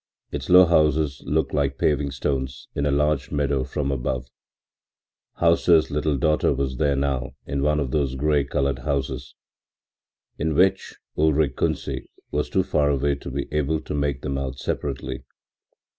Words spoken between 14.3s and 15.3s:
out separately.